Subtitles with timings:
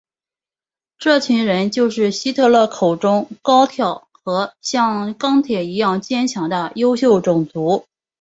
[0.97, 7.85] 这群人就是希特勒口中高挑和像钢铁一样坚硬的优秀种族。